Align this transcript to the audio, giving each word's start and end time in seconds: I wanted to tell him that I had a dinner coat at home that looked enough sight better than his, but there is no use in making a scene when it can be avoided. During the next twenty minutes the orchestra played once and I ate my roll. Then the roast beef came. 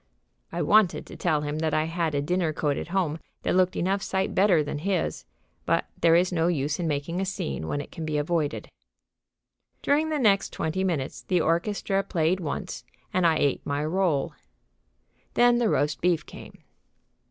I 0.51 0.63
wanted 0.63 1.05
to 1.05 1.15
tell 1.15 1.41
him 1.41 1.59
that 1.59 1.75
I 1.75 1.83
had 1.83 2.15
a 2.15 2.23
dinner 2.23 2.53
coat 2.53 2.75
at 2.75 2.87
home 2.87 3.19
that 3.43 3.55
looked 3.55 3.75
enough 3.75 4.01
sight 4.01 4.33
better 4.33 4.63
than 4.63 4.79
his, 4.79 5.25
but 5.63 5.85
there 5.99 6.15
is 6.15 6.31
no 6.31 6.47
use 6.47 6.79
in 6.79 6.87
making 6.87 7.21
a 7.21 7.23
scene 7.25 7.67
when 7.67 7.81
it 7.81 7.91
can 7.91 8.03
be 8.03 8.17
avoided. 8.17 8.71
During 9.83 10.09
the 10.09 10.17
next 10.17 10.51
twenty 10.51 10.83
minutes 10.83 11.21
the 11.21 11.39
orchestra 11.39 12.01
played 12.01 12.39
once 12.39 12.83
and 13.13 13.27
I 13.27 13.35
ate 13.35 13.63
my 13.63 13.85
roll. 13.85 14.33
Then 15.35 15.59
the 15.59 15.69
roast 15.69 16.01
beef 16.01 16.25
came. 16.25 16.57